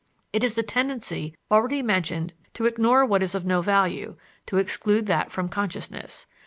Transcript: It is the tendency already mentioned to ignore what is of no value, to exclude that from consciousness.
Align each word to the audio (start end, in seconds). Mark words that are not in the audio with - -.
It 0.33 0.43
is 0.43 0.55
the 0.55 0.63
tendency 0.63 1.35
already 1.51 1.83
mentioned 1.83 2.33
to 2.55 2.65
ignore 2.65 3.05
what 3.05 3.21
is 3.21 3.35
of 3.35 3.45
no 3.45 3.61
value, 3.61 4.17
to 4.47 4.57
exclude 4.57 5.05
that 5.05 5.31
from 5.31 5.47
consciousness. 5.47 6.25